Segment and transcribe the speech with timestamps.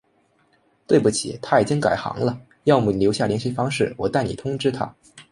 [0.87, 4.95] 对不起，他已经改行了，要么你留下联系方式，我代你通知他。